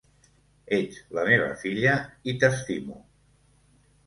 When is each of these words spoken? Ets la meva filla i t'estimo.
Ets 0.77 0.97
la 1.17 1.25
meva 1.27 1.49
filla 1.65 1.93
i 2.33 2.37
t'estimo. 2.45 2.99